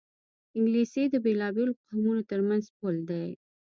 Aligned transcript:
انګلیسي 0.55 1.03
د 1.09 1.15
بېلابېلو 1.25 1.77
قومونو 1.83 2.21
ترمنځ 2.29 2.63
پُل 2.77 2.95
دی 3.09 3.29